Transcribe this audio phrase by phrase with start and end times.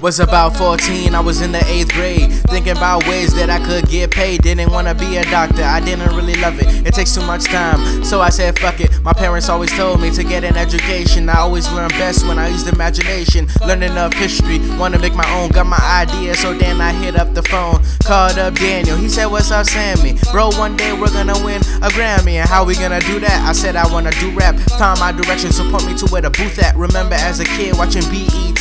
[0.00, 2.32] Was about 14, I was in the 8th grade.
[2.48, 4.42] Thinking about ways that I could get paid.
[4.42, 6.86] Didn't wanna be a doctor, I didn't really love it.
[6.86, 9.02] It takes too much time, so I said fuck it.
[9.02, 11.28] My parents always told me to get an education.
[11.28, 13.48] I always learn best when I used imagination.
[13.66, 15.50] Learning of history, wanna make my own.
[15.50, 17.82] Got my idea, so then I hit up the phone.
[18.04, 20.16] Called up Daniel, he said, What's up, Sammy?
[20.30, 22.34] Bro, one day we're gonna win a Grammy.
[22.34, 23.44] And how we gonna do that?
[23.44, 24.54] I said, I wanna do rap.
[24.78, 26.76] Found my direction, point me to where the booth at.
[26.76, 28.58] Remember as a kid watching BET,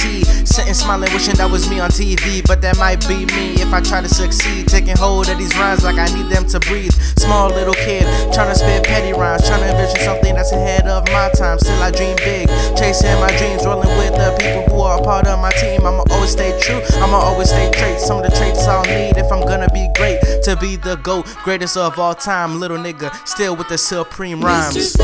[0.48, 3.82] sitting smiling, wishing that was me on TV, but that might be me if I
[3.82, 4.68] try to succeed.
[4.68, 6.94] Taking hold of these rhymes like I need them to breathe.
[7.18, 8.04] Small little kid,
[8.34, 11.60] trying to spit petty rhymes, trying to envision something that's ahead of my time.
[11.60, 15.40] Still, I dream big, chasing my dreams, rolling with the people who are part of
[15.40, 15.86] my team.
[15.86, 18.06] I'ma always stay true, I'ma always stay traits.
[18.06, 20.20] Some of the traits I'll need if I'm gonna be great.
[20.44, 22.60] To be the GOAT, greatest of all time.
[22.60, 24.96] Little nigga, still with the supreme rhymes.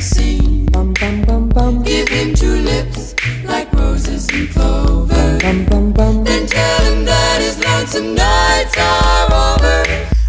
[0.00, 0.66] Seen.
[0.66, 3.14] bum bum bum bum Give him two lips
[3.44, 5.38] like roses and clover.
[5.40, 9.54] bum bum bum Then tell him that his lonesome nights are over.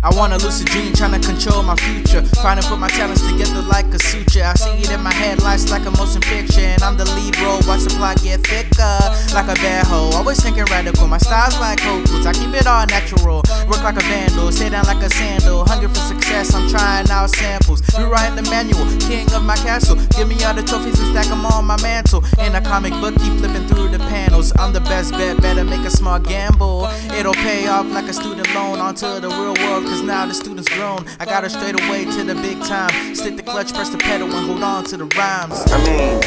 [0.05, 2.21] I want a lucid dream, trying to control my future.
[2.37, 4.43] Trying to put my talents together like a suture.
[4.45, 6.61] I see it in my head, lights like a motion picture.
[6.61, 9.01] And I'm the lead role, watch the plot get thicker.
[9.33, 11.07] Like a bad hoe, always thinking radical.
[11.07, 13.41] My style's like Whole I keep it all natural.
[13.67, 15.65] Work like a vandal, stay down like a sandal.
[15.65, 17.81] Hungry for success, I'm trying out samples.
[17.97, 19.95] Rewriting the manual, king of my castle.
[20.15, 22.23] Give me all the trophies and stack them on my mantle.
[22.39, 24.53] In a comic book, keep flipping through the panels.
[24.57, 26.87] I'm the best bet, better make a smart gamble.
[27.17, 30.69] It'll pay off like a student loan onto the real world, cause now the student's
[30.69, 31.05] grown.
[31.19, 33.15] I got her straight away to the big time.
[33.15, 35.59] Stick the clutch, press the pedal, and hold on to the rhymes.
[35.71, 36.21] I mean,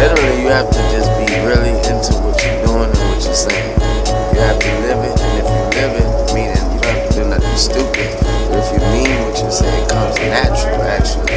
[0.00, 3.80] literally, you have to just be really into what you're doing and what you're saying.
[4.32, 4.77] You have to
[7.58, 8.08] stupid.
[8.48, 11.34] But if you mean what you're saying, it comes natural, actually.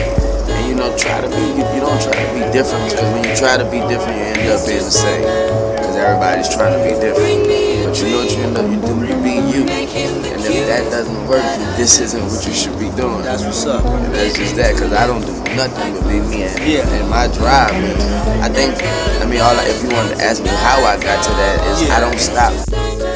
[0.54, 1.42] And you know, try to be.
[1.58, 4.26] You, you don't try to be different because when you try to be different, you
[4.38, 5.22] end up being the same.
[5.76, 7.50] Because everybody's trying to be different.
[7.92, 9.62] But you know what you end up, you do, you be you.
[9.68, 13.22] And if that doesn't work, then this isn't what you should be doing.
[13.24, 13.84] That's what's up.
[13.86, 16.88] And that's just that, cause I don't do nothing but be me and, Yeah.
[16.88, 17.74] and my drive.
[17.74, 18.42] Man.
[18.42, 18.74] I think,
[19.22, 21.68] I mean, all I, if you wanted to ask me how I got to that
[21.68, 23.11] is I don't stop.